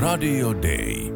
Radio 0.00 0.54
Day. 0.62 1.12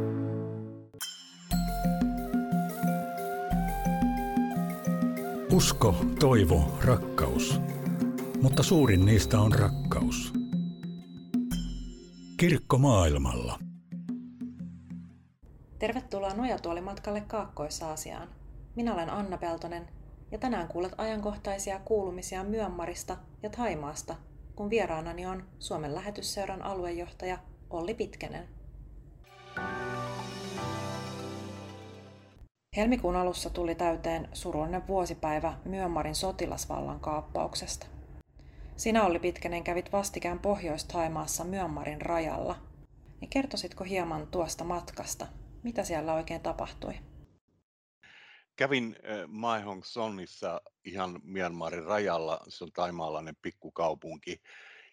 Usko, 5.53 5.95
toivo, 6.21 6.79
rakkaus. 6.85 7.61
Mutta 8.43 8.63
suurin 8.63 9.07
niistä 9.07 9.41
on 9.41 9.53
rakkaus. 9.53 10.33
Kirkko 12.37 12.79
maailmalla. 12.79 13.59
Tervetuloa 15.79 16.35
Nojatuolimatkalle 16.35 17.21
Kaakkois-Aasiaan. 17.21 18.29
Minä 18.77 18.95
olen 18.95 19.11
Anna 19.11 19.39
Peltonen 19.39 19.89
ja 20.33 20.39
tänään 20.39 20.69
kuulet 20.69 20.93
ajankohtaisia 20.99 21.81
kuulumisia 21.85 22.45
Myönmarista 22.45 23.17
ja 23.43 23.51
Taimaasta, 23.51 24.17
kun 24.57 24.71
vieraanani 24.71 25.27
on 25.27 25.43
Suomen 25.59 25.95
lähetysseuran 25.95 26.63
aluejohtaja 26.63 27.39
Olli 27.71 27.95
Pitkänen. 27.95 28.60
Helmikuun 32.77 33.17
alussa 33.17 33.51
tuli 33.51 33.75
täyteen 33.75 34.29
surullinen 34.33 34.87
vuosipäivä 34.89 35.59
Myönmarin 35.65 36.15
sotilasvallan 36.15 37.01
kaappauksesta. 37.01 37.87
Sinä 38.77 39.05
Olli 39.05 39.19
Pitkänen 39.19 39.65
kävit 39.65 39.93
vastikään 39.93 40.39
Pohjois-Taimaassa 40.39 41.45
Myönmarin 41.45 42.03
rajalla. 42.03 42.57
Niin 43.21 43.31
kertoisitko 43.31 43.85
hieman 43.85 44.27
tuosta 44.27 44.65
matkasta? 44.65 45.27
Mitä 45.63 45.85
siellä 45.85 46.15
oikein 46.15 46.41
tapahtui? 46.41 46.95
Kävin 48.57 48.97
Mai 49.27 49.63
Hong 49.63 49.83
Sonissa 49.85 50.61
ihan 50.85 51.21
Myanmarin 51.23 51.85
rajalla. 51.85 52.41
Se 52.49 52.65
on 52.65 52.73
taimaalainen 52.73 53.37
pikkukaupunki, 53.43 54.43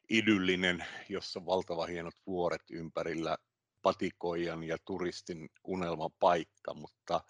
idyllinen, 0.09 0.85
jossa 1.09 1.45
valtava 1.45 1.85
hienot 1.85 2.15
vuoret 2.27 2.63
ympärillä, 2.71 3.37
patikoijan 3.81 4.63
ja 4.63 4.77
turistin 4.85 5.49
unelmapaikka, 5.63 6.73
mutta 6.73 7.21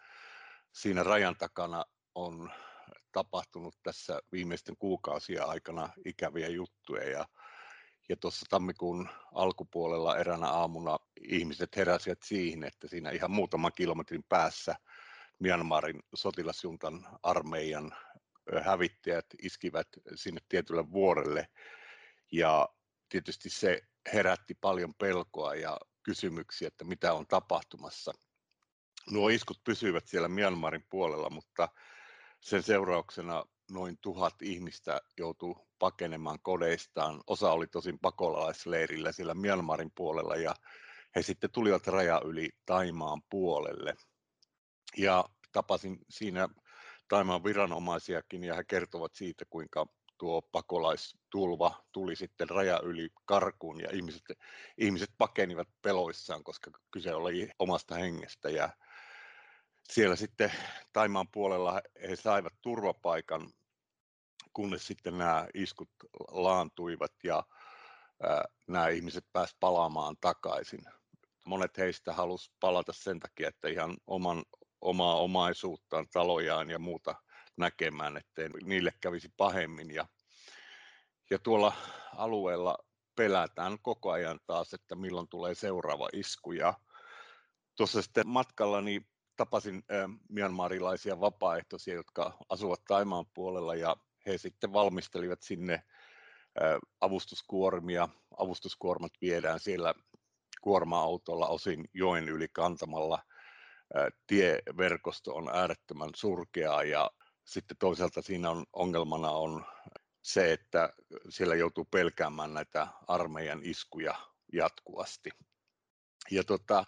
siinä 0.77 1.03
rajan 1.03 1.35
takana 1.37 1.85
on 2.15 2.51
tapahtunut 3.11 3.75
tässä 3.83 4.21
viimeisten 4.31 4.77
kuukausien 4.77 5.49
aikana 5.49 5.89
ikäviä 6.05 6.47
juttuja 6.47 7.09
ja, 7.09 7.25
ja 8.09 8.17
tuossa 8.17 8.45
tammikuun 8.49 9.09
alkupuolella 9.33 10.17
eränä 10.17 10.47
aamuna 10.47 10.97
ihmiset 11.21 11.75
heräsivät 11.75 12.21
siihen, 12.23 12.63
että 12.63 12.87
siinä 12.87 13.11
ihan 13.11 13.31
muutaman 13.31 13.71
kilometrin 13.75 14.23
päässä 14.29 14.75
Myanmarin 15.39 15.99
sotilasjuntan 16.15 17.07
armeijan 17.23 17.95
hävittäjät 18.63 19.25
iskivät 19.41 19.87
sinne 20.15 20.41
tietylle 20.49 20.91
vuorelle 20.91 21.47
ja 22.31 22.69
tietysti 23.09 23.49
se 23.49 23.81
herätti 24.13 24.53
paljon 24.61 24.93
pelkoa 24.95 25.55
ja 25.55 25.77
kysymyksiä, 26.03 26.67
että 26.67 26.83
mitä 26.83 27.13
on 27.13 27.27
tapahtumassa. 27.27 28.13
Nuo 29.11 29.29
iskut 29.29 29.63
pysyivät 29.63 30.07
siellä 30.07 30.27
Myanmarin 30.27 30.85
puolella, 30.89 31.29
mutta 31.29 31.69
sen 32.41 32.63
seurauksena 32.63 33.45
noin 33.71 33.97
tuhat 34.01 34.41
ihmistä 34.41 35.01
joutui 35.17 35.55
pakenemaan 35.79 36.39
kodeistaan. 36.41 37.21
Osa 37.27 37.51
oli 37.51 37.67
tosin 37.67 37.99
pakolaisleirillä 37.99 39.11
siellä 39.11 39.33
Myanmarin 39.33 39.91
puolella 39.95 40.35
ja 40.35 40.55
he 41.15 41.21
sitten 41.21 41.51
tulivat 41.51 41.87
raja 41.87 42.21
yli 42.25 42.49
Taimaan 42.65 43.21
puolelle. 43.29 43.95
Ja 44.97 45.25
tapasin 45.51 45.97
siinä 46.09 46.49
Taimaan 47.07 47.43
viranomaisiakin 47.43 48.43
ja 48.43 48.55
he 48.55 48.63
kertovat 48.63 49.15
siitä, 49.15 49.45
kuinka 49.49 49.85
tuo 50.17 50.41
pakolaistulva 50.41 51.83
tuli 51.91 52.15
sitten 52.15 52.49
raja 52.49 52.79
yli 52.83 53.09
karkuun 53.25 53.81
ja 53.81 53.89
ihmiset, 53.93 54.23
ihmiset 54.77 55.09
pakenivat 55.17 55.67
peloissaan, 55.81 56.43
koska 56.43 56.71
kyse 56.91 57.13
oli 57.13 57.49
omasta 57.59 57.95
hengestä 57.95 58.49
ja 58.49 58.69
siellä 59.91 60.15
sitten 60.15 60.51
Taimaan 60.93 61.27
puolella 61.27 61.81
he 62.09 62.15
saivat 62.15 62.53
turvapaikan, 62.61 63.49
kunnes 64.53 64.87
sitten 64.87 65.17
nämä 65.17 65.47
iskut 65.53 65.89
laantuivat 66.31 67.13
ja 67.23 67.43
nämä 68.67 68.87
ihmiset 68.87 69.25
pääsivät 69.33 69.59
palaamaan 69.59 70.15
takaisin. 70.21 70.81
Monet 71.45 71.77
heistä 71.77 72.13
halusivat 72.13 72.59
palata 72.59 72.93
sen 72.93 73.19
takia, 73.19 73.47
että 73.47 73.67
ihan 73.67 73.97
oman, 74.07 74.43
omaa 74.81 75.15
omaisuuttaan, 75.15 76.07
talojaan 76.13 76.69
ja 76.69 76.79
muuta 76.79 77.15
näkemään, 77.57 78.17
ettei 78.17 78.49
niille 78.63 78.93
kävisi 79.01 79.29
pahemmin. 79.37 79.91
Ja, 79.91 80.05
ja 81.29 81.39
tuolla 81.39 81.73
alueella 82.15 82.77
pelätään 83.15 83.77
koko 83.81 84.11
ajan 84.11 84.39
taas, 84.47 84.73
että 84.73 84.95
milloin 84.95 85.27
tulee 85.27 85.55
seuraava 85.55 86.09
isku. 86.13 86.51
Ja 86.51 86.73
tuossa 87.75 88.01
sitten 88.01 88.27
matkallani 88.27 89.01
tapasin 89.37 89.83
myanmarilaisia 90.29 91.19
vapaaehtoisia, 91.19 91.93
jotka 91.93 92.37
asuvat 92.49 92.81
Taimaan 92.87 93.25
puolella 93.33 93.75
ja 93.75 93.95
he 94.25 94.37
sitten 94.37 94.73
valmistelivat 94.73 95.41
sinne 95.41 95.83
avustuskuormia. 97.01 98.09
Avustuskuormat 98.37 99.11
viedään 99.21 99.59
siellä 99.59 99.93
kuorma-autolla 100.61 101.47
osin 101.47 101.89
joen 101.93 102.29
yli 102.29 102.47
kantamalla. 102.53 103.23
Tieverkosto 104.27 105.35
on 105.35 105.49
äärettömän 105.53 106.09
surkea 106.15 106.83
ja 106.83 107.11
sitten 107.45 107.77
toisaalta 107.77 108.21
siinä 108.21 108.49
on 108.49 108.65
ongelmana 108.73 109.29
on 109.29 109.65
se, 110.21 110.53
että 110.53 110.93
siellä 111.29 111.55
joutuu 111.55 111.85
pelkäämään 111.85 112.53
näitä 112.53 112.87
armeijan 113.07 113.59
iskuja 113.63 114.15
jatkuvasti. 114.53 115.29
Ja 116.31 116.43
tota, 116.43 116.85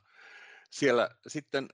siellä 0.70 1.10
sitten 1.28 1.70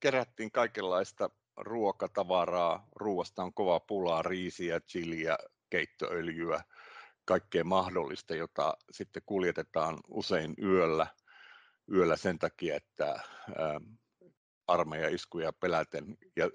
kerättiin 0.00 0.52
kaikenlaista 0.52 1.30
ruokatavaraa. 1.56 2.88
Ruoasta 2.96 3.42
on 3.42 3.54
kova 3.54 3.80
pulaa, 3.80 4.22
riisiä, 4.22 4.80
chiliä, 4.80 5.38
keittoöljyä, 5.70 6.64
kaikkea 7.24 7.64
mahdollista, 7.64 8.34
jota 8.34 8.76
sitten 8.90 9.22
kuljetetaan 9.26 9.98
usein 10.08 10.54
yöllä, 10.62 11.06
yöllä 11.92 12.16
sen 12.16 12.38
takia, 12.38 12.76
että 12.76 13.20
armeija 14.66 15.08
iskuja 15.08 15.52
peläten 15.52 16.16
ja 16.36 16.50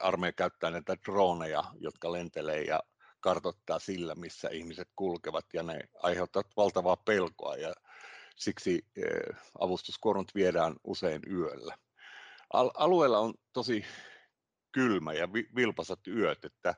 armeija 0.00 0.32
käyttää 0.32 0.70
näitä 0.70 0.96
droneja, 1.06 1.64
jotka 1.80 2.12
lentelee 2.12 2.62
ja 2.62 2.80
kartoittaa 3.20 3.78
sillä, 3.78 4.14
missä 4.14 4.48
ihmiset 4.48 4.88
kulkevat 4.96 5.46
ja 5.54 5.62
ne 5.62 5.80
aiheuttavat 6.02 6.56
valtavaa 6.56 6.96
pelkoa 6.96 7.56
ja 7.56 7.72
siksi 8.36 8.86
avustuskuormat 9.60 10.34
viedään 10.34 10.76
usein 10.84 11.22
yöllä. 11.30 11.78
Alueella 12.74 13.18
on 13.18 13.34
tosi 13.52 13.84
kylmä 14.72 15.12
ja 15.12 15.32
vilpasat 15.32 16.06
yöt, 16.06 16.44
että 16.44 16.74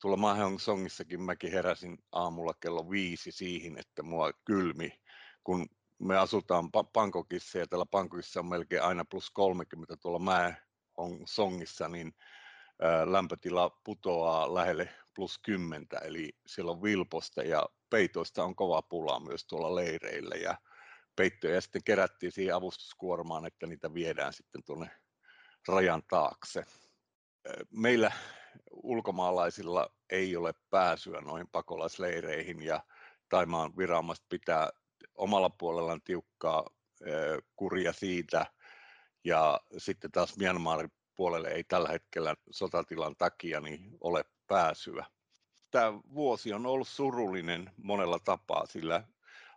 tuolla 0.00 0.16
Mahong-songissakin 0.16 1.20
mäkin 1.20 1.52
heräsin 1.52 1.98
aamulla 2.12 2.54
kello 2.60 2.90
viisi 2.90 3.32
siihen, 3.32 3.78
että 3.78 4.02
mua 4.02 4.30
kylmi, 4.44 5.00
kun 5.44 5.66
me 5.98 6.16
asutaan 6.16 6.70
Pankokissa 6.92 7.58
ja 7.58 7.66
täällä 7.66 7.86
Pankokissa 7.86 8.40
on 8.40 8.46
melkein 8.46 8.82
aina 8.82 9.04
plus 9.04 9.30
30 9.30 9.96
tuolla 9.96 10.18
Mahong-songissa, 10.18 11.88
niin 11.88 12.12
lämpötila 13.04 13.80
putoaa 13.84 14.54
lähelle 14.54 14.88
plus 15.14 15.38
10, 15.38 15.86
eli 16.02 16.32
siellä 16.46 16.70
on 16.70 16.82
vilposta 16.82 17.42
ja 17.42 17.68
peitoista 17.90 18.44
on 18.44 18.56
kova 18.56 18.82
pula 18.82 19.20
myös 19.20 19.46
tuolla 19.46 19.74
leireillä 19.74 20.34
ja 20.34 20.58
peittoja 21.16 21.60
sitten 21.60 21.84
kerättiin 21.84 22.32
siihen 22.32 22.54
avustuskuormaan, 22.54 23.46
että 23.46 23.66
niitä 23.66 23.94
viedään 23.94 24.32
sitten 24.32 24.64
tuonne 24.64 24.90
rajan 25.68 26.02
taakse. 26.08 26.64
Meillä 27.70 28.12
ulkomaalaisilla 28.70 29.90
ei 30.10 30.36
ole 30.36 30.54
pääsyä 30.70 31.20
noihin 31.20 31.48
pakolaisleireihin 31.52 32.62
ja 32.62 32.84
Taimaan 33.28 33.76
viranomaiset 33.76 34.24
pitää 34.28 34.70
omalla 35.14 35.50
puolellaan 35.50 36.02
tiukkaa 36.02 36.66
kuria 37.56 37.92
siitä 37.92 38.46
ja 39.24 39.60
sitten 39.78 40.12
taas 40.12 40.36
Myanmarin 40.36 40.92
puolelle 41.16 41.48
ei 41.48 41.64
tällä 41.64 41.88
hetkellä 41.88 42.34
sotatilan 42.50 43.16
takia 43.16 43.60
niin 43.60 43.96
ole 44.00 44.24
pääsyä. 44.46 45.06
Tämä 45.70 45.92
vuosi 46.14 46.52
on 46.52 46.66
ollut 46.66 46.88
surullinen 46.88 47.70
monella 47.76 48.18
tapaa, 48.18 48.66
sillä 48.66 49.04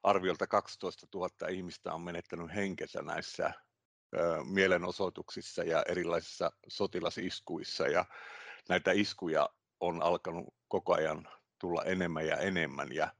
arviolta 0.03 0.47
12 0.47 1.07
000 1.13 1.29
ihmistä 1.49 1.93
on 1.93 2.01
menettänyt 2.01 2.55
henkensä 2.55 3.01
näissä 3.01 3.53
mielenosoituksissa 4.43 5.63
ja 5.63 5.83
erilaisissa 5.89 6.51
sotilasiskuissa 6.67 7.87
ja 7.87 8.05
näitä 8.69 8.91
iskuja 8.91 9.49
on 9.79 10.01
alkanut 10.01 10.53
koko 10.67 10.93
ajan 10.93 11.27
tulla 11.59 11.83
enemmän 11.83 12.27
ja 12.27 12.37
enemmän 12.37 12.91
ja 12.91 13.13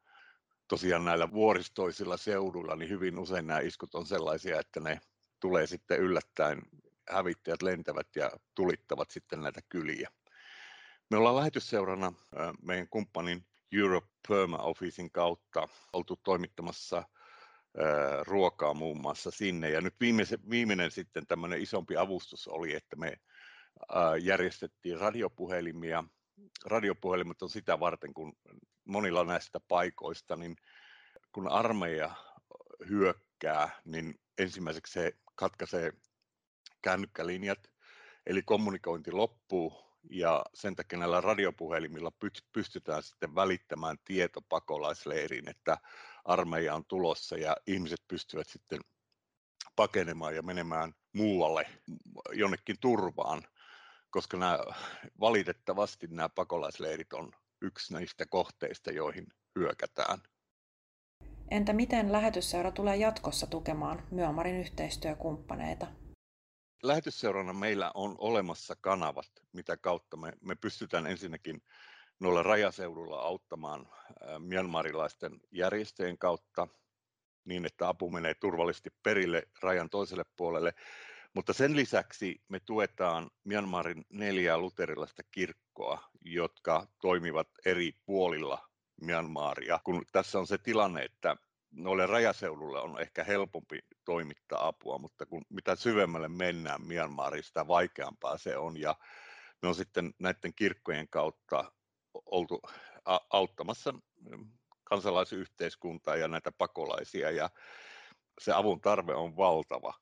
tosiaan 0.67 1.05
näillä 1.05 1.31
vuoristoisilla 1.31 2.17
seuduilla 2.17 2.75
niin 2.75 2.89
hyvin 2.89 3.19
usein 3.19 3.47
nämä 3.47 3.59
iskut 3.59 3.95
on 3.95 4.05
sellaisia, 4.05 4.59
että 4.59 4.79
ne 4.79 5.01
tulee 5.39 5.67
sitten 5.67 5.99
yllättäen, 5.99 6.61
hävittäjät 7.09 7.61
lentävät 7.61 8.07
ja 8.15 8.31
tulittavat 8.55 9.11
sitten 9.11 9.41
näitä 9.41 9.61
kyliä. 9.69 10.09
Me 11.09 11.17
ollaan 11.17 11.35
lähetysseurana 11.35 12.13
meidän 12.61 12.87
kumppanin 12.89 13.45
Europe 13.77 14.07
Perma 14.27 14.57
Officein 14.57 15.11
kautta 15.11 15.67
oltu 15.93 16.19
toimittamassa 16.23 17.03
ruokaa 18.21 18.73
muun 18.73 19.01
muassa 19.01 19.31
sinne. 19.31 19.69
Ja 19.69 19.81
nyt 19.81 19.95
viimeinen, 19.99 20.39
viimeinen 20.49 20.91
sitten 20.91 21.27
tämmöinen 21.27 21.61
isompi 21.61 21.97
avustus 21.97 22.47
oli, 22.47 22.73
että 22.73 22.95
me 22.95 23.17
järjestettiin 24.21 24.99
radiopuhelimia. 24.99 26.03
Radiopuhelimet 26.65 27.41
on 27.41 27.49
sitä 27.49 27.79
varten, 27.79 28.13
kun 28.13 28.33
monilla 28.85 29.23
näistä 29.23 29.59
paikoista, 29.67 30.35
niin 30.35 30.55
kun 31.31 31.47
armeija 31.47 32.15
hyökkää, 32.89 33.81
niin 33.85 34.19
ensimmäiseksi 34.37 34.93
se 34.93 35.11
katkaisee 35.35 35.93
kännykkälinjat, 36.81 37.71
eli 38.25 38.41
kommunikointi 38.43 39.11
loppuu 39.11 39.92
ja 40.09 40.45
sen 40.53 40.75
takia 40.75 40.99
näillä 40.99 41.21
radiopuhelimilla 41.21 42.11
pystytään 42.53 43.03
sitten 43.03 43.35
välittämään 43.35 43.97
tieto 44.05 44.41
pakolaisleiriin, 44.49 45.49
että 45.49 45.77
armeija 46.25 46.75
on 46.75 46.85
tulossa 46.85 47.37
ja 47.37 47.57
ihmiset 47.67 48.01
pystyvät 48.07 48.47
sitten 48.47 48.79
pakenemaan 49.75 50.35
ja 50.35 50.41
menemään 50.41 50.93
muualle 51.13 51.65
jonnekin 52.31 52.75
turvaan, 52.79 53.43
koska 54.09 54.37
nämä, 54.37 54.59
valitettavasti 55.19 56.07
nämä 56.07 56.29
pakolaisleirit 56.29 57.13
on 57.13 57.31
yksi 57.61 57.93
näistä 57.93 58.25
kohteista, 58.25 58.91
joihin 58.91 59.27
hyökätään. 59.59 60.19
Entä 61.51 61.73
miten 61.73 62.11
lähetysseura 62.11 62.71
tulee 62.71 62.95
jatkossa 62.95 63.47
tukemaan 63.47 64.07
Myömarin 64.11 64.55
yhteistyökumppaneita? 64.55 66.02
Lähetysseurana 66.83 67.53
meillä 67.53 67.91
on 67.93 68.15
olemassa 68.17 68.75
kanavat, 68.81 69.29
mitä 69.53 69.77
kautta 69.77 70.17
me, 70.17 70.33
me 70.41 70.55
pystytään 70.55 71.07
ensinnäkin 71.07 71.61
noilla 72.19 72.43
rajaseudulla 72.43 73.19
auttamaan 73.19 73.89
myanmarilaisten 74.39 75.39
järjestöjen 75.51 76.17
kautta 76.17 76.67
niin, 77.45 77.65
että 77.65 77.87
apu 77.87 78.09
menee 78.09 78.33
turvallisesti 78.33 78.89
perille 79.03 79.43
rajan 79.61 79.89
toiselle 79.89 80.25
puolelle. 80.35 80.73
Mutta 81.33 81.53
sen 81.53 81.75
lisäksi 81.75 82.41
me 82.47 82.59
tuetaan 82.59 83.29
Myanmarin 83.43 84.05
neljää 84.09 84.57
luterilaista 84.57 85.23
kirkkoa, 85.31 86.09
jotka 86.21 86.87
toimivat 87.01 87.47
eri 87.65 87.91
puolilla 88.05 88.69
Myanmaria. 89.01 89.79
Kun 89.83 90.05
tässä 90.11 90.39
on 90.39 90.47
se 90.47 90.57
tilanne, 90.57 91.03
että 91.03 91.35
noille 91.75 92.05
rajaseudulle 92.05 92.81
on 92.81 93.01
ehkä 93.01 93.23
helpompi 93.23 93.79
toimittaa 94.05 94.67
apua, 94.67 94.97
mutta 94.97 95.25
kun 95.25 95.41
mitä 95.49 95.75
syvemmälle 95.75 96.29
mennään 96.29 96.81
Myanmariin, 96.81 97.43
sitä 97.43 97.67
vaikeampaa 97.67 98.37
se 98.37 98.57
on. 98.57 98.79
Ja 98.79 98.95
me 99.61 99.67
on 99.67 99.75
sitten 99.75 100.13
näiden 100.19 100.53
kirkkojen 100.55 101.07
kautta 101.09 101.71
oltu 102.25 102.61
auttamassa 103.29 103.93
kansalaisyhteiskuntaa 104.83 106.15
ja 106.15 106.27
näitä 106.27 106.51
pakolaisia 106.51 107.31
ja 107.31 107.49
se 108.41 108.51
avun 108.53 108.81
tarve 108.81 109.13
on 109.13 109.37
valtava. 109.37 109.93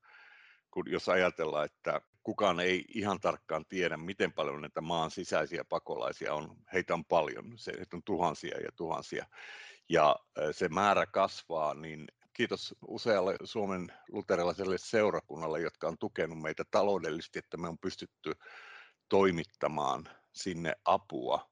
Kun 0.71 0.91
jos 0.91 1.09
ajatellaan, 1.09 1.65
että 1.65 2.01
kukaan 2.23 2.59
ei 2.59 2.85
ihan 2.88 3.19
tarkkaan 3.19 3.65
tiedä, 3.65 3.97
miten 3.97 4.33
paljon 4.33 4.62
näitä 4.62 4.81
maan 4.81 5.12
sisäisiä 5.12 5.65
pakolaisia 5.65 6.33
on, 6.33 6.56
heitä 6.73 6.94
on 6.94 7.06
paljon, 7.06 7.53
se, 7.56 7.71
heitä 7.77 7.97
on 7.97 8.03
tuhansia 8.03 8.57
ja 8.57 8.71
tuhansia, 8.75 9.25
ja 9.89 10.16
se 10.51 10.69
määrä 10.69 11.06
kasvaa, 11.06 11.74
niin 11.74 12.07
kiitos 12.33 12.75
usealle 12.88 13.36
Suomen 13.44 13.94
luterilaiselle 14.10 14.78
seurakunnalle, 14.78 15.62
jotka 15.62 15.88
on 15.88 15.98
tukenut 15.98 16.42
meitä 16.42 16.63
taloudellisesti, 16.72 17.39
että 17.39 17.57
me 17.57 17.68
on 17.68 17.78
pystytty 17.78 18.33
toimittamaan 19.10 20.10
sinne 20.33 20.74
apua. 20.86 21.51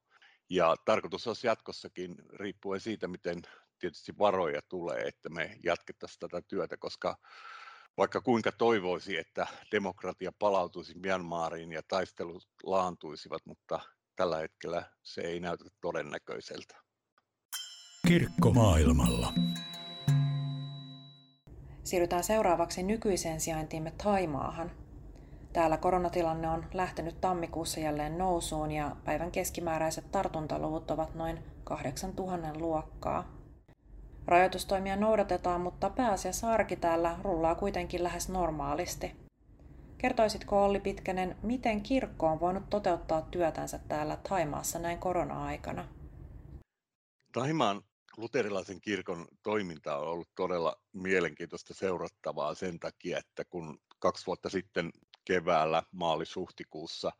Ja 0.50 0.76
tarkoitus 0.86 1.28
olisi 1.28 1.48
jatkossakin, 1.48 2.16
riippuen 2.34 2.80
siitä, 2.80 3.08
miten 3.08 3.42
tietysti 3.80 4.18
varoja 4.18 4.62
tulee, 4.62 5.02
että 5.02 5.30
me 5.30 5.58
jatkettaisiin 5.64 6.20
tätä 6.20 6.42
työtä, 6.42 6.78
koska 6.78 7.18
vaikka 7.98 8.22
kuinka 8.22 8.52
toivoisi, 8.52 9.18
että 9.18 9.48
demokratia 9.72 10.32
palautuisi 10.40 11.00
Myanmariin 11.00 11.72
ja 11.72 11.82
taistelut 11.88 12.48
laantuisivat, 12.64 13.46
mutta 13.46 13.80
tällä 14.16 14.38
hetkellä 14.38 14.84
se 15.04 15.22
ei 15.22 15.40
näytä 15.40 15.66
todennäköiseltä. 15.82 16.89
Kirkko 18.10 18.52
maailmalla. 18.52 19.34
Siirrytään 21.84 22.24
seuraavaksi 22.24 22.84
nykyiseen 22.84 23.40
sijaintiimme 23.40 23.92
Taimaahan. 24.04 24.72
Täällä 25.54 25.78
koronatilanne 25.78 26.50
on 26.50 26.66
lähtenyt 26.74 27.22
tammikuussa 27.22 27.80
jälleen 27.80 28.18
nousuun 28.18 28.72
ja 28.72 28.96
päivän 29.06 29.32
keskimääräiset 29.32 30.12
tartuntaluvut 30.12 30.92
ovat 30.92 31.16
noin 31.16 31.40
8000 31.64 32.60
luokkaa. 32.60 33.28
Rajoitustoimia 34.26 34.96
noudatetaan, 34.96 35.62
mutta 35.62 35.90
pääasiassa 35.90 36.52
arki 36.52 36.76
täällä 36.76 37.18
rullaa 37.22 37.56
kuitenkin 37.56 38.04
lähes 38.04 38.30
normaalisti. 38.30 39.16
Kertoisitko 39.98 40.66
Olli 40.66 40.80
Pitkänen, 40.80 41.36
miten 41.44 41.82
kirkko 41.82 42.28
on 42.28 42.40
voinut 42.40 42.70
toteuttaa 42.70 43.22
työtänsä 43.22 43.80
täällä 43.88 44.18
Taimaassa 44.30 44.80
näin 44.80 44.98
korona-aikana? 44.98 45.86
Taimaan 47.34 47.82
luterilaisen 48.20 48.82
kirkon 48.82 49.28
toiminta 49.44 49.98
on 49.98 50.08
ollut 50.08 50.30
todella 50.36 50.76
mielenkiintoista 50.94 51.74
seurattavaa 51.74 52.56
sen 52.56 52.80
takia, 52.80 53.18
että 53.18 53.46
kun 53.46 53.80
kaksi 54.00 54.26
vuotta 54.26 54.50
sitten 54.50 54.92
keväällä 55.26 55.84
maalis-huhtikuussa 55.92 57.12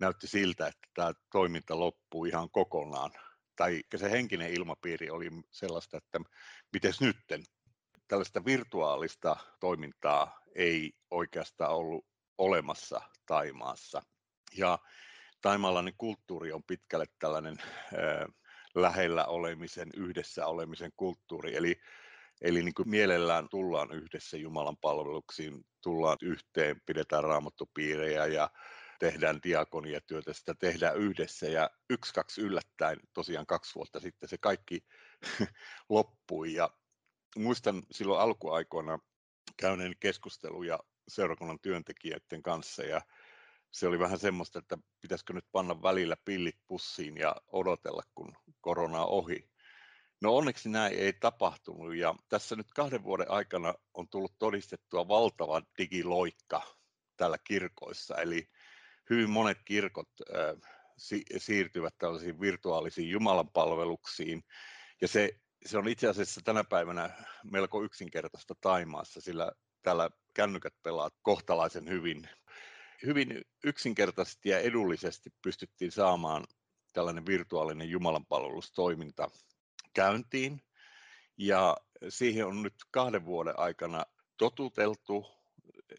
näytti 0.00 0.26
siltä, 0.26 0.66
että 0.66 0.88
tämä 0.94 1.12
toiminta 1.32 1.80
loppuu 1.80 2.24
ihan 2.24 2.50
kokonaan 2.50 3.10
tai 3.56 3.82
se 3.96 4.10
henkinen 4.10 4.52
ilmapiiri 4.52 5.10
oli 5.10 5.30
sellaista, 5.50 5.96
että 5.96 6.20
miten 6.72 6.92
nytten? 7.00 7.44
Tällaista 8.08 8.44
virtuaalista 8.44 9.36
toimintaa 9.60 10.40
ei 10.54 10.92
oikeastaan 11.10 11.74
ollut 11.74 12.06
olemassa 12.38 13.00
Taimaassa. 13.26 14.02
Ja 14.56 14.78
taimaalainen 15.40 15.94
kulttuuri 15.98 16.52
on 16.52 16.62
pitkälle 16.62 17.06
tällainen 17.18 17.56
äh, 17.60 18.39
lähellä 18.74 19.24
olemisen, 19.24 19.88
yhdessä 19.96 20.46
olemisen 20.46 20.92
kulttuuri. 20.96 21.56
Eli, 21.56 21.80
eli 22.40 22.62
niin 22.62 22.74
kuin 22.74 22.90
mielellään 22.90 23.48
tullaan 23.50 23.92
yhdessä 23.92 24.36
Jumalan 24.36 24.76
palveluksiin, 24.76 25.66
tullaan 25.80 26.18
yhteen, 26.22 26.80
pidetään 26.86 27.24
raamattupiirejä 27.24 28.26
ja 28.26 28.50
tehdään 28.98 29.40
diakoniatyötä, 29.42 30.32
sitä 30.32 30.54
tehdään 30.54 30.96
yhdessä 30.96 31.46
ja 31.46 31.70
yksi, 31.90 32.14
kaksi 32.14 32.40
yllättäen, 32.40 32.98
tosiaan 33.12 33.46
kaksi 33.46 33.74
vuotta 33.74 34.00
sitten 34.00 34.28
se 34.28 34.38
kaikki 34.38 34.80
loppui 35.88 36.54
ja 36.54 36.70
muistan 37.36 37.82
silloin 37.90 38.20
alkuaikoina 38.20 38.98
käyneen 39.56 39.94
keskusteluja 40.00 40.78
seurakunnan 41.08 41.60
työntekijöiden 41.60 42.42
kanssa 42.42 42.82
ja 42.82 43.00
se 43.70 43.86
oli 43.86 43.98
vähän 43.98 44.18
semmoista, 44.18 44.58
että 44.58 44.78
pitäisikö 45.00 45.32
nyt 45.32 45.44
panna 45.52 45.82
välillä 45.82 46.16
pillit 46.24 46.56
pussiin 46.66 47.16
ja 47.16 47.36
odotella, 47.52 48.02
kun 48.14 48.36
korona 48.60 49.04
on 49.04 49.08
ohi. 49.08 49.50
No 50.22 50.36
onneksi 50.36 50.68
näin 50.68 50.98
ei 50.98 51.12
tapahtunut 51.12 51.94
ja 51.94 52.14
tässä 52.28 52.56
nyt 52.56 52.66
kahden 52.74 53.02
vuoden 53.02 53.30
aikana 53.30 53.74
on 53.94 54.08
tullut 54.08 54.34
todistettua 54.38 55.08
valtava 55.08 55.62
digiloikka 55.78 56.62
täällä 57.16 57.38
kirkoissa. 57.44 58.16
Eli 58.16 58.48
hyvin 59.10 59.30
monet 59.30 59.58
kirkot 59.64 60.08
siirtyvät 61.38 61.94
tällaisiin 61.98 62.40
virtuaalisiin 62.40 63.10
jumalanpalveluksiin. 63.10 64.42
Ja 65.00 65.08
se, 65.08 65.30
se 65.66 65.78
on 65.78 65.88
itse 65.88 66.08
asiassa 66.08 66.40
tänä 66.44 66.64
päivänä 66.64 67.10
melko 67.44 67.82
yksinkertaista 67.82 68.54
Taimaassa, 68.60 69.20
sillä 69.20 69.52
täällä 69.82 70.10
kännykät 70.34 70.74
pelaa 70.82 71.10
kohtalaisen 71.22 71.88
hyvin. 71.88 72.28
Hyvin 73.06 73.42
yksinkertaisesti 73.64 74.48
ja 74.48 74.58
edullisesti 74.58 75.30
pystyttiin 75.42 75.92
saamaan 75.92 76.44
tällainen 76.92 77.26
virtuaalinen 77.26 77.90
jumalanpalvelustoiminta 77.90 79.30
käyntiin. 79.94 80.62
Ja 81.36 81.76
siihen 82.08 82.46
on 82.46 82.62
nyt 82.62 82.74
kahden 82.90 83.24
vuoden 83.24 83.58
aikana 83.58 84.04
totuteltu. 84.36 85.26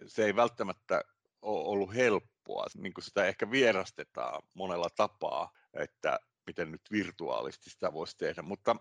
Se 0.08 0.26
ei 0.26 0.36
välttämättä 0.36 1.02
ole 1.42 1.68
ollut 1.68 1.96
helppoa. 1.96 2.66
Niin 2.78 2.94
kuin 2.94 3.04
sitä 3.04 3.26
ehkä 3.26 3.52
vierastetaan 3.52 4.44
monella 4.54 4.90
tapaa, 4.90 5.52
että 5.74 6.20
miten 6.48 6.72
nyt 6.72 6.82
virtuaalisesti 6.92 7.70
sitä 7.70 7.94
voisi 7.94 8.18
tehdä, 8.18 8.42
mutta 8.42 8.76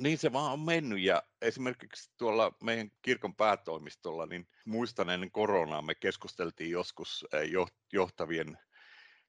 niin 0.00 0.18
se 0.18 0.32
vaan 0.32 0.52
on 0.52 0.60
mennyt 0.60 1.00
ja 1.00 1.22
esimerkiksi 1.42 2.10
tuolla 2.16 2.52
meidän 2.62 2.90
kirkon 3.02 3.36
päätoimistolla, 3.36 4.26
niin 4.26 4.48
muistan 4.66 5.10
ennen 5.10 5.30
koronaa 5.30 5.82
me 5.82 5.94
keskusteltiin 5.94 6.70
joskus 6.70 7.26
eh, 7.32 7.50
johtavien 7.92 8.58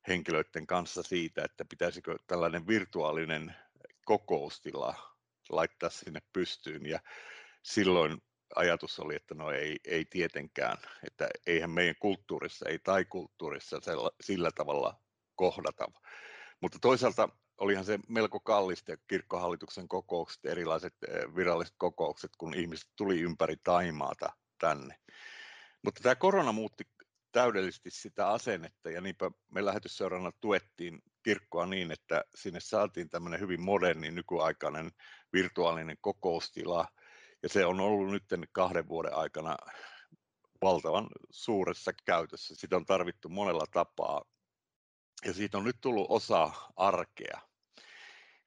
henkilöiden 0.08 0.68
kanssa 0.68 1.04
siitä, 1.04 1.44
että 1.44 1.66
pitäisikö 1.66 2.16
tällainen 2.28 2.68
virtuaalinen 2.68 3.56
kokoustila 4.06 4.96
laittaa 5.50 5.90
sinne 5.90 6.20
pystyyn 6.34 6.86
ja 6.86 7.00
silloin 7.64 8.22
ajatus 8.56 9.00
oli, 9.00 9.16
että 9.16 9.36
no 9.36 9.52
ei, 9.52 9.80
ei 9.86 10.06
tietenkään, 10.06 10.78
että 11.08 11.30
eihän 11.48 11.70
meidän 11.70 11.96
kulttuurissa, 12.00 12.70
ei 12.70 12.80
tai 12.80 13.06
kulttuurissa 13.06 13.80
sillä 14.22 14.52
tavalla 14.52 15.02
kohdata. 15.36 15.92
Mutta 16.62 16.78
toisaalta 16.82 17.30
olihan 17.58 17.86
se 17.86 18.00
melko 18.08 18.40
kallista 18.40 18.98
kirkkohallituksen 19.08 19.88
kokoukset, 19.88 20.46
erilaiset 20.46 20.94
eh, 21.08 21.36
viralliset 21.36 21.76
kokoukset, 21.78 22.32
kun 22.38 22.54
ihmiset 22.54 22.90
tuli 22.96 23.22
ympäri 23.22 23.56
Taimaata 23.64 24.34
tänne. 24.60 24.96
Mutta 25.84 26.04
tämä 26.04 26.16
korona 26.16 26.52
muutti 26.52 26.84
täydellisesti 27.32 27.90
sitä 27.90 28.28
asennetta 28.28 28.90
ja 28.90 29.02
niinpä 29.02 29.32
me 29.52 29.66
lähetysseurana 29.66 30.32
tuettiin 30.42 31.04
kirkkoa 31.24 31.66
niin, 31.66 31.92
että 31.92 32.24
sinne 32.36 32.60
saatiin 32.60 33.10
tämmöinen 33.10 33.40
hyvin 33.40 33.62
moderni, 33.62 34.12
nykyaikainen 34.12 34.92
virtuaalinen 35.34 35.98
kokoustila 36.02 36.88
ja 37.44 37.50
se 37.50 37.66
on 37.66 37.80
ollut 37.80 38.12
nyt 38.12 38.24
kahden 38.52 38.88
vuoden 38.88 39.16
aikana 39.16 39.58
valtavan 40.62 41.08
suuressa 41.30 41.92
käytössä. 42.06 42.56
Sitä 42.56 42.76
on 42.76 42.86
tarvittu 42.86 43.30
monella 43.30 43.66
tapaa 43.72 44.22
ja 45.26 45.34
siitä 45.34 45.58
on 45.58 45.64
nyt 45.64 45.78
tullut 45.82 46.06
osa 46.10 46.52
arkea. 46.76 47.47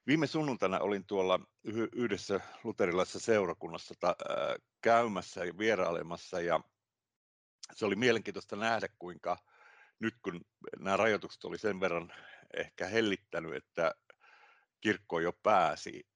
Viime 0.07 0.27
sunnuntaina 0.27 0.79
olin 0.79 1.05
tuolla 1.05 1.39
yhdessä 1.95 2.39
luterilaisessa 2.63 3.19
seurakunnassa 3.19 3.95
käymässä 4.81 5.45
ja 5.45 5.57
vierailemassa 5.57 6.41
ja 6.41 6.59
se 7.73 7.85
oli 7.85 7.95
mielenkiintoista 7.95 8.55
nähdä, 8.55 8.87
kuinka 8.99 9.37
nyt 9.99 10.15
kun 10.23 10.41
nämä 10.79 10.97
rajoitukset 10.97 11.43
oli 11.43 11.57
sen 11.57 11.79
verran 11.79 12.13
ehkä 12.57 12.87
hellittänyt, 12.87 13.55
että 13.55 13.95
kirkko 14.81 15.19
jo 15.19 15.33
pääsi 15.43 16.07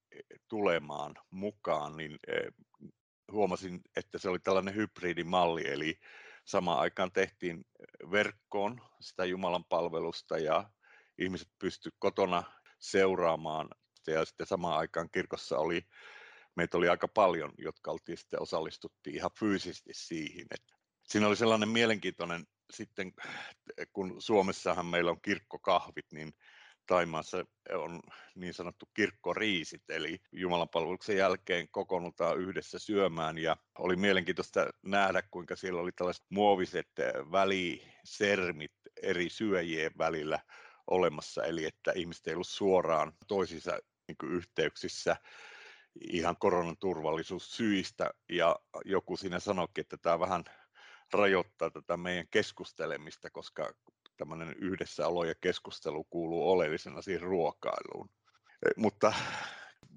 tulemaan 0.48 1.16
mukaan, 1.30 1.98
niin 1.98 2.20
huomasin, 3.32 3.82
että 3.96 4.18
se 4.18 4.30
oli 4.30 4.40
tällainen 4.40 4.76
hybridimalli, 4.76 5.68
eli 5.68 6.00
samaan 6.46 6.80
aikaan 6.80 7.12
tehtiin 7.12 7.66
verkkoon 8.12 8.82
sitä 9.00 9.26
Jumalan 9.26 9.66
palvelusta 9.66 10.38
ja 10.38 10.70
ihmiset 11.18 11.50
pystyivät 11.60 11.96
kotona 12.00 12.44
seuraamaan. 12.92 13.70
Ja 14.08 14.26
sitten 14.26 14.48
samaan 14.48 14.78
aikaan 14.78 15.10
kirkossa 15.12 15.58
oli, 15.58 15.82
meitä 16.56 16.78
oli 16.78 16.90
aika 16.90 17.08
paljon, 17.08 17.54
jotka 17.58 17.92
oltiin 17.92 18.18
sitten 18.18 18.42
osallistuttiin 18.42 19.16
ihan 19.16 19.32
fyysisesti 19.40 19.94
siihen. 19.94 20.48
Että 20.52 20.76
siinä 21.04 21.28
oli 21.28 21.36
sellainen 21.36 21.70
mielenkiintoinen 21.70 22.46
sitten, 22.74 23.14
kun 23.94 24.22
Suomessahan 24.22 24.86
meillä 24.86 25.12
on 25.12 25.22
kirkkokahvit, 25.22 26.06
niin 26.12 26.34
Taimaassa 26.88 27.46
on 27.74 28.02
niin 28.36 28.54
sanottu 28.54 28.90
kirkkoriisit, 28.94 29.90
eli 29.90 30.22
Jumalan 30.32 30.70
palveluksen 30.70 31.18
jälkeen 31.18 31.68
kokoonnutaan 31.72 32.38
yhdessä 32.38 32.80
syömään. 32.80 33.38
Ja 33.38 33.58
oli 33.78 33.96
mielenkiintoista 33.96 34.68
nähdä, 34.84 35.22
kuinka 35.32 35.56
siellä 35.56 35.82
oli 35.82 35.92
tällaiset 35.92 36.26
muoviset 36.30 36.88
välisermit 37.32 38.72
eri 39.02 39.30
syöjien 39.30 39.92
välillä 39.98 40.40
olemassa, 40.88 41.44
eli 41.44 41.66
että 41.66 41.92
ihmiset 41.96 42.28
ei 42.28 42.34
ollut 42.34 42.48
suoraan 42.48 43.14
toisissa 43.28 43.80
niin 44.08 44.32
yhteyksissä 44.32 45.16
ihan 46.12 46.38
koronan 46.40 46.78
turvallisuussyistä 46.78 48.12
ja 48.30 48.60
joku 48.86 49.18
siinä 49.18 49.40
sanoikin, 49.40 49.82
että 49.82 49.98
tämä 49.98 50.20
vähän 50.20 50.44
rajoittaa 51.14 51.70
tätä 51.70 51.98
meidän 51.98 52.28
keskustelemista, 52.32 53.30
koska 53.30 53.74
tämmöinen 54.18 54.56
yhdessäolo 54.60 55.24
ja 55.24 55.36
keskustelu 55.42 56.04
kuuluu 56.04 56.52
oleellisena 56.52 57.02
siihen 57.02 57.22
ruokailuun. 57.22 58.10
E, 58.66 58.70
mutta 58.78 59.14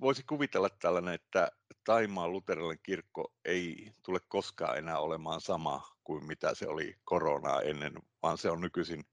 voisi 0.01 0.23
kuvitella 0.23 0.69
tällainen, 0.69 1.15
että 1.15 1.49
Taimaan 1.85 2.33
luterilainen 2.33 2.83
kirkko 2.83 3.33
ei 3.45 3.93
tule 4.03 4.21
koskaan 4.29 4.79
enää 4.79 4.99
olemaan 4.99 5.41
sama 5.41 5.97
kuin 6.05 6.25
mitä 6.27 6.55
se 6.55 6.69
oli 6.69 6.97
koronaa 7.05 7.63
ennen, 7.63 7.93
vaan 8.23 8.39
se 8.39 8.51
on 8.51 8.61
nykyisin 8.61 9.05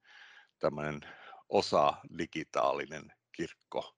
tämmöinen 0.59 1.01
osa 1.49 1.93
digitaalinen 2.17 3.13
kirkko, 3.31 3.95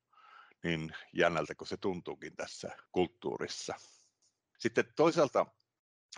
niin 0.64 0.96
jännältä 1.14 1.56
kuin 1.56 1.68
se 1.68 1.78
tuntuukin 1.78 2.36
tässä 2.36 2.78
kulttuurissa. 2.92 3.74
Sitten 4.60 4.86
toisaalta 4.96 5.46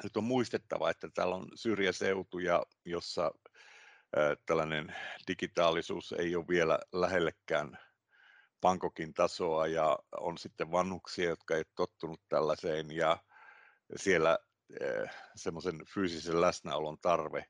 nyt 0.03 0.17
on 0.17 0.23
muistettava, 0.23 0.89
että 0.89 1.09
täällä 1.13 1.35
on 1.35 1.47
syrjäseutuja, 1.55 2.63
jossa 2.85 3.31
tällainen 4.45 4.95
digitaalisuus 5.27 6.11
ei 6.11 6.35
ole 6.35 6.47
vielä 6.47 6.79
lähellekään 6.93 7.79
Pankokin 8.61 9.13
tasoa 9.13 9.67
ja 9.67 9.99
on 10.19 10.37
sitten 10.37 10.71
vanhuksia, 10.71 11.29
jotka 11.29 11.55
ei 11.55 11.63
tottunut 11.75 12.21
tällaiseen 12.29 12.91
ja 12.91 13.17
siellä 13.95 14.39
semmoisen 15.35 15.85
fyysisen 15.93 16.41
läsnäolon 16.41 16.97
tarve 17.01 17.45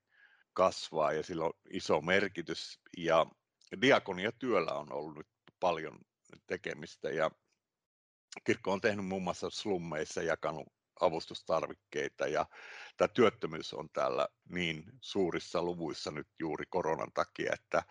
kasvaa 0.54 1.14
ja 1.14 1.24
sillä 1.24 1.46
on 1.46 1.54
iso 1.70 2.02
merkitys 2.02 2.80
ja 2.98 3.26
diakoniatyöllä 3.82 4.72
on 4.74 4.94
ollut 4.94 5.18
nyt 5.18 5.28
paljon 5.60 6.00
tekemistä 6.48 7.10
ja 7.10 7.32
kirkko 8.44 8.72
on 8.72 8.82
tehnyt 8.82 9.06
muun 9.06 9.24
muassa 9.24 9.50
slummeissa 9.50 10.22
jakanut 10.22 10.68
avustustarvikkeita 11.00 12.28
ja 12.28 12.46
tämä 12.98 13.08
työttömyys 13.08 13.74
on 13.74 13.90
täällä 13.94 14.28
niin 14.50 14.84
suurissa 15.02 15.62
luvuissa 15.62 16.12
nyt 16.12 16.28
juuri 16.40 16.66
koronan 16.70 17.12
takia, 17.14 17.54
että 17.54 17.84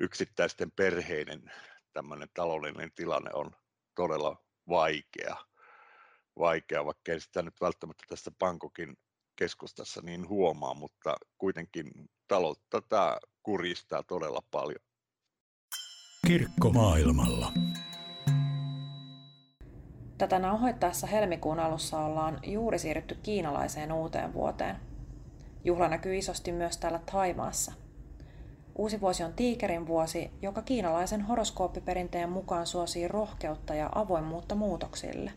yksittäisten 0.00 0.70
perheiden 0.70 1.52
tämmöinen 1.92 2.28
taloudellinen 2.34 2.92
tilanne 2.94 3.30
on 3.34 3.50
todella 3.94 4.44
vaikea, 4.68 5.36
vaikea 6.38 6.84
vaikka 6.84 7.12
ei 7.12 7.20
sitä 7.20 7.42
nyt 7.42 7.60
välttämättä 7.60 8.04
tässä 8.08 8.30
Pankokin 8.38 8.96
keskustassa 9.36 10.00
niin 10.04 10.28
huomaa, 10.28 10.74
mutta 10.74 11.16
kuitenkin 11.38 11.90
taloutta 12.28 12.82
tämä 12.82 13.18
kuristaa 13.42 14.02
todella 14.02 14.40
paljon. 14.50 14.93
Kirkko 16.26 16.70
maailmalla. 16.70 17.52
Tätä 20.18 20.38
nauhoittaessa 20.38 21.06
helmikuun 21.06 21.60
alussa 21.60 21.98
ollaan 21.98 22.40
juuri 22.42 22.78
siirrytty 22.78 23.18
kiinalaiseen 23.22 23.92
uuteen 23.92 24.32
vuoteen. 24.32 24.76
Juhla 25.64 25.88
näkyy 25.88 26.16
isosti 26.16 26.52
myös 26.52 26.76
täällä 26.76 27.00
Taimaassa. 27.12 27.72
Uusi 28.74 29.00
vuosi 29.00 29.24
on 29.24 29.32
tiikerin 29.32 29.86
vuosi, 29.86 30.30
joka 30.42 30.62
kiinalaisen 30.62 31.20
horoskooppiperinteen 31.20 32.30
mukaan 32.30 32.66
suosii 32.66 33.08
rohkeutta 33.08 33.74
ja 33.74 33.90
avoimuutta 33.94 34.54
muutoksille. 34.54 35.32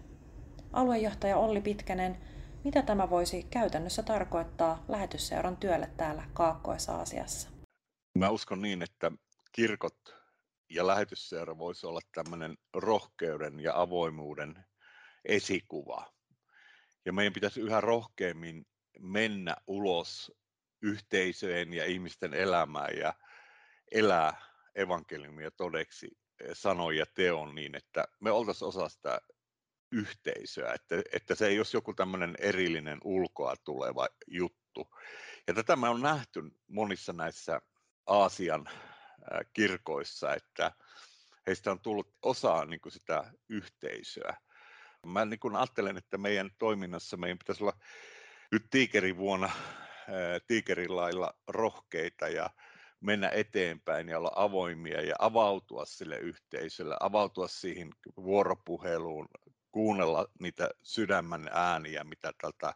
Aluejohtaja 0.74 1.38
Olli 1.38 1.62
Pitkänen, 1.62 2.18
mitä 2.64 2.82
tämä 2.82 3.10
voisi 3.10 3.48
käytännössä 3.50 4.04
tarkoittaa 4.04 4.84
lähetysseuran 4.88 5.58
työlle 5.58 5.90
täällä 5.98 6.24
Kaakkois-Aasiassa? 6.34 7.50
Mä 8.20 8.30
uskon 8.30 8.62
niin, 8.62 8.82
että 8.82 9.12
kirkot 9.52 10.18
ja 10.70 10.88
lähetysseura 10.88 11.58
voisi 11.58 11.88
olla 11.88 12.00
tämmöinen 12.12 12.58
rohkeuden 12.74 13.60
ja 13.60 13.82
avoimuuden 13.82 14.66
esikuva. 15.26 16.14
Ja 17.06 17.14
meidän 17.14 17.34
pitäisi 17.34 17.62
yhä 17.62 17.82
rohkeammin 17.82 18.66
mennä 19.00 19.56
ulos 19.68 20.32
yhteisöjen 20.82 21.74
ja 21.74 21.86
ihmisten 21.86 22.34
elämään 22.34 22.98
ja 22.98 23.14
elää 23.92 24.42
evankeliumia 24.76 25.52
todeksi 25.52 26.08
eh, 26.40 26.50
sanoja 26.54 27.00
ja 27.00 27.06
teon 27.16 27.56
niin, 27.56 27.76
että 27.76 28.08
me 28.20 28.32
oltaisiin 28.32 28.68
osa 28.68 28.90
sitä 28.90 29.22
yhteisöä, 29.92 30.74
että, 30.74 31.02
että 31.12 31.36
se 31.36 31.48
ei 31.48 31.60
olisi 31.60 31.78
joku 31.78 31.94
tämmöinen 31.94 32.36
erillinen 32.40 32.98
ulkoa 33.04 33.56
tuleva 33.64 34.08
juttu. 34.28 34.88
Ja 35.48 35.54
tätä 35.54 35.76
me 35.76 35.90
on 35.90 36.02
nähty 36.02 36.42
monissa 36.68 37.14
näissä 37.14 37.62
Aasian 38.08 38.70
kirkoissa, 39.54 40.34
että 40.34 40.72
heistä 41.48 41.72
on 41.72 41.80
tullut 41.80 42.16
osa 42.22 42.66
niin 42.66 42.82
kuin 42.82 42.94
sitä 42.94 43.34
yhteisöä. 43.50 44.38
Mä 45.06 45.26
niin 45.26 45.40
kuin 45.40 45.56
ajattelen, 45.56 45.98
että 45.98 46.18
meidän 46.18 46.50
toiminnassa 46.60 47.18
meidän 47.18 47.38
pitäisi 47.38 47.64
olla 47.64 47.80
nyt 48.52 48.68
tiikerin 48.70 49.18
vuonna 49.18 49.50
tiikerin 50.48 50.96
lailla 50.96 51.34
rohkeita 51.48 52.28
ja 52.28 52.50
mennä 53.02 53.30
eteenpäin 53.30 54.10
ja 54.10 54.18
olla 54.18 54.32
avoimia 54.36 55.02
ja 55.02 55.16
avautua 55.20 55.86
sille 55.86 56.18
yhteisölle, 56.18 56.98
avautua 57.00 57.48
siihen 57.48 57.90
vuoropuheluun, 58.16 59.28
kuunnella 59.72 60.28
niitä 60.40 60.70
sydämän 60.84 61.50
ääniä, 61.52 62.04
mitä 62.04 62.34
tältä 62.42 62.74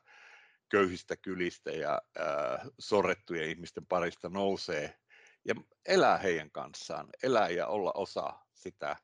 köyhistä 0.70 1.18
kylistä 1.18 1.72
ja 1.72 2.02
äh, 2.20 2.68
sorrettujen 2.80 3.50
ihmisten 3.50 3.86
parista 3.86 4.30
nousee 4.30 5.00
ja 5.46 5.56
elää 5.86 6.18
heidän 6.18 6.52
kanssaan, 6.52 7.10
elää 7.24 7.50
ja 7.50 7.68
olla 7.68 7.92
osa 7.96 8.34
sitä 8.54 8.96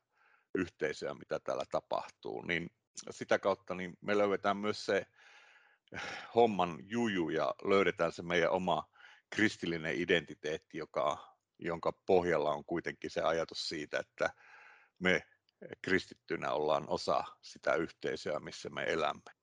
yhteisöä, 0.54 1.14
mitä 1.14 1.40
täällä 1.40 1.64
tapahtuu, 1.70 2.42
niin 2.42 2.70
sitä 3.10 3.38
kautta 3.38 3.74
niin 3.74 3.98
me 4.00 4.18
löydetään 4.18 4.56
myös 4.56 4.84
se 4.86 5.06
homman 6.34 6.78
juju 6.80 7.28
ja 7.28 7.54
löydetään 7.64 8.12
se 8.12 8.22
meidän 8.22 8.50
oma 8.50 8.84
kristillinen 9.30 9.94
identiteetti, 9.94 10.78
joka, 10.78 11.36
jonka 11.58 11.92
pohjalla 12.06 12.50
on 12.50 12.64
kuitenkin 12.64 13.10
se 13.10 13.20
ajatus 13.20 13.68
siitä, 13.68 13.98
että 13.98 14.30
me 14.98 15.26
kristittynä 15.82 16.52
ollaan 16.52 16.88
osa 16.88 17.24
sitä 17.42 17.74
yhteisöä, 17.74 18.40
missä 18.40 18.70
me 18.70 18.84
elämme. 18.84 19.38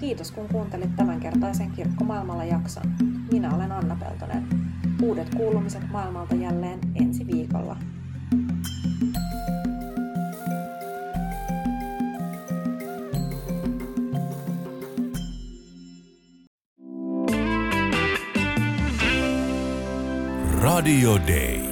Kiitos 0.00 0.30
kun 0.30 0.48
kuuntelit 0.48 0.96
tämänkertaisen 0.96 1.70
Kirkko 1.70 2.04
maailmalla 2.04 2.44
jakson. 2.44 2.82
Minä 3.32 3.54
olen 3.54 3.72
Anna 3.72 3.96
Peltonen. 3.96 4.46
Uudet 5.02 5.34
kuulumiset 5.34 5.82
maailmalta 5.90 6.34
jälleen 6.34 6.78
ensi 6.94 7.26
viikolla. 7.26 7.76
Radio 20.62 21.18
Day. 21.26 21.69